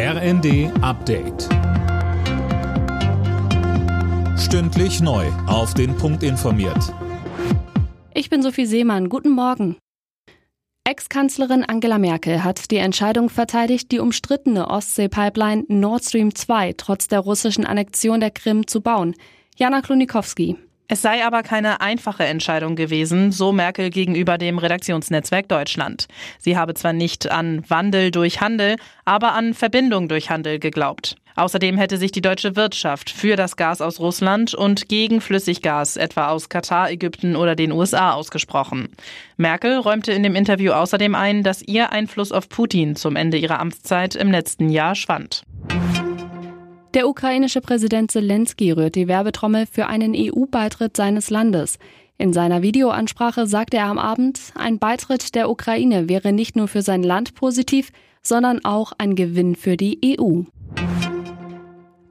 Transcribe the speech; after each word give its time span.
RND 0.00 0.70
Update. 0.80 1.48
Stündlich 4.38 5.00
neu. 5.00 5.26
Auf 5.48 5.74
den 5.74 5.96
Punkt 5.96 6.22
informiert. 6.22 6.94
Ich 8.14 8.30
bin 8.30 8.40
Sophie 8.40 8.66
Seemann. 8.66 9.08
Guten 9.08 9.30
Morgen. 9.30 9.76
Ex-Kanzlerin 10.84 11.64
Angela 11.64 11.98
Merkel 11.98 12.44
hat 12.44 12.70
die 12.70 12.76
Entscheidung 12.76 13.28
verteidigt, 13.28 13.90
die 13.90 13.98
umstrittene 13.98 14.68
Ostsee-Pipeline 14.70 15.64
Nord 15.66 16.04
Stream 16.04 16.32
2 16.32 16.74
trotz 16.76 17.08
der 17.08 17.18
russischen 17.18 17.66
Annexion 17.66 18.20
der 18.20 18.30
Krim 18.30 18.68
zu 18.68 18.80
bauen. 18.80 19.16
Jana 19.56 19.80
Klonikowski. 19.80 20.56
Es 20.90 21.02
sei 21.02 21.22
aber 21.22 21.42
keine 21.42 21.82
einfache 21.82 22.24
Entscheidung 22.24 22.74
gewesen, 22.74 23.30
so 23.30 23.52
Merkel 23.52 23.90
gegenüber 23.90 24.38
dem 24.38 24.56
Redaktionsnetzwerk 24.56 25.46
Deutschland. 25.46 26.08
Sie 26.38 26.56
habe 26.56 26.72
zwar 26.72 26.94
nicht 26.94 27.30
an 27.30 27.62
Wandel 27.68 28.10
durch 28.10 28.40
Handel, 28.40 28.76
aber 29.04 29.34
an 29.34 29.52
Verbindung 29.52 30.08
durch 30.08 30.30
Handel 30.30 30.58
geglaubt. 30.58 31.16
Außerdem 31.36 31.76
hätte 31.76 31.98
sich 31.98 32.10
die 32.10 32.22
deutsche 32.22 32.56
Wirtschaft 32.56 33.10
für 33.10 33.36
das 33.36 33.56
Gas 33.56 33.80
aus 33.80 34.00
Russland 34.00 34.54
und 34.54 34.88
gegen 34.88 35.20
Flüssiggas 35.20 35.96
etwa 35.96 36.30
aus 36.30 36.48
Katar, 36.48 36.90
Ägypten 36.90 37.36
oder 37.36 37.54
den 37.54 37.70
USA 37.70 38.14
ausgesprochen. 38.14 38.88
Merkel 39.36 39.78
räumte 39.78 40.10
in 40.12 40.24
dem 40.24 40.34
Interview 40.34 40.72
außerdem 40.72 41.14
ein, 41.14 41.44
dass 41.44 41.62
ihr 41.62 41.92
Einfluss 41.92 42.32
auf 42.32 42.48
Putin 42.48 42.96
zum 42.96 43.14
Ende 43.14 43.36
ihrer 43.36 43.60
Amtszeit 43.60 44.16
im 44.16 44.32
letzten 44.32 44.68
Jahr 44.70 44.96
schwand. 44.96 45.44
Der 46.98 47.08
ukrainische 47.08 47.60
Präsident 47.60 48.10
Zelensky 48.10 48.72
rührt 48.72 48.96
die 48.96 49.06
Werbetrommel 49.06 49.66
für 49.66 49.86
einen 49.86 50.16
EU-Beitritt 50.16 50.96
seines 50.96 51.30
Landes. 51.30 51.78
In 52.16 52.32
seiner 52.32 52.60
Videoansprache 52.60 53.46
sagte 53.46 53.76
er 53.76 53.84
am 53.84 53.98
Abend, 53.98 54.40
ein 54.56 54.80
Beitritt 54.80 55.36
der 55.36 55.48
Ukraine 55.48 56.08
wäre 56.08 56.32
nicht 56.32 56.56
nur 56.56 56.66
für 56.66 56.82
sein 56.82 57.04
Land 57.04 57.36
positiv, 57.36 57.92
sondern 58.20 58.64
auch 58.64 58.90
ein 58.98 59.14
Gewinn 59.14 59.54
für 59.54 59.76
die 59.76 60.18
EU. 60.18 60.40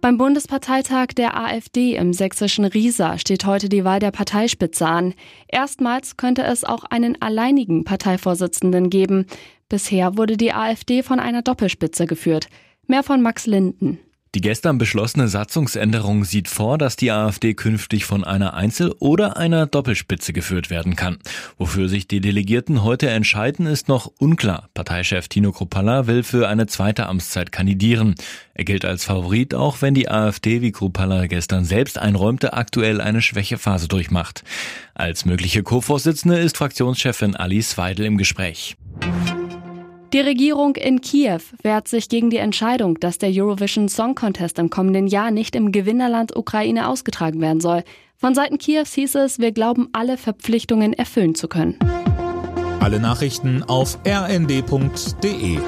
Beim 0.00 0.18
Bundesparteitag 0.18 1.08
der 1.16 1.36
AfD 1.36 1.96
im 1.96 2.12
sächsischen 2.12 2.64
Riesa 2.64 3.18
steht 3.18 3.44
heute 3.44 3.68
die 3.68 3.84
Wahl 3.84 3.98
der 3.98 4.12
Parteispitze 4.12 4.86
an. 4.86 5.14
Erstmals 5.48 6.16
könnte 6.16 6.44
es 6.44 6.62
auch 6.62 6.84
einen 6.84 7.20
alleinigen 7.20 7.82
Parteivorsitzenden 7.82 8.88
geben. 8.88 9.26
Bisher 9.68 10.16
wurde 10.16 10.36
die 10.36 10.52
AfD 10.52 11.02
von 11.02 11.18
einer 11.18 11.42
Doppelspitze 11.42 12.06
geführt. 12.06 12.46
Mehr 12.86 13.02
von 13.02 13.20
Max 13.20 13.46
Linden. 13.46 13.98
Die 14.36 14.42
gestern 14.42 14.76
beschlossene 14.76 15.28
Satzungsänderung 15.28 16.26
sieht 16.26 16.48
vor, 16.48 16.76
dass 16.76 16.96
die 16.96 17.10
AfD 17.10 17.54
künftig 17.54 18.04
von 18.04 18.22
einer 18.22 18.52
Einzel- 18.52 18.94
oder 18.98 19.38
einer 19.38 19.64
Doppelspitze 19.64 20.34
geführt 20.34 20.68
werden 20.68 20.94
kann. 20.94 21.16
Wofür 21.56 21.88
sich 21.88 22.06
die 22.06 22.20
Delegierten 22.20 22.82
heute 22.82 23.08
entscheiden, 23.08 23.64
ist 23.64 23.88
noch 23.88 24.12
unklar. 24.18 24.68
Parteichef 24.74 25.28
Tino 25.28 25.52
Kruppalla 25.52 26.06
will 26.06 26.22
für 26.22 26.48
eine 26.48 26.66
zweite 26.66 27.06
Amtszeit 27.06 27.50
kandidieren. 27.50 28.14
Er 28.52 28.64
gilt 28.64 28.84
als 28.84 29.06
Favorit, 29.06 29.54
auch 29.54 29.80
wenn 29.80 29.94
die 29.94 30.10
AfD, 30.10 30.60
wie 30.60 30.72
Kruppalla 30.72 31.28
gestern 31.28 31.64
selbst 31.64 31.96
einräumte, 31.96 32.52
aktuell 32.52 33.00
eine 33.00 33.22
Schwächephase 33.22 33.88
durchmacht. 33.88 34.44
Als 34.92 35.24
mögliche 35.24 35.62
Co-Vorsitzende 35.62 36.38
ist 36.38 36.58
Fraktionschefin 36.58 37.36
Alice 37.36 37.78
Weidel 37.78 38.04
im 38.04 38.18
Gespräch. 38.18 38.76
Die 40.16 40.22
Regierung 40.22 40.76
in 40.76 41.02
Kiew 41.02 41.40
wehrt 41.60 41.88
sich 41.88 42.08
gegen 42.08 42.30
die 42.30 42.38
Entscheidung, 42.38 42.98
dass 43.00 43.18
der 43.18 43.28
Eurovision 43.34 43.90
Song 43.90 44.14
Contest 44.14 44.58
im 44.58 44.70
kommenden 44.70 45.08
Jahr 45.08 45.30
nicht 45.30 45.54
im 45.54 45.72
Gewinnerland 45.72 46.34
Ukraine 46.34 46.88
ausgetragen 46.88 47.42
werden 47.42 47.60
soll. 47.60 47.84
Von 48.16 48.34
Seiten 48.34 48.56
Kiews 48.56 48.94
hieß 48.94 49.14
es, 49.16 49.38
wir 49.40 49.52
glauben, 49.52 49.90
alle 49.92 50.16
Verpflichtungen 50.16 50.94
erfüllen 50.94 51.34
zu 51.34 51.48
können. 51.48 51.78
Alle 52.80 52.98
Nachrichten 52.98 53.62
auf 53.62 53.98
rnd.de 54.06 55.58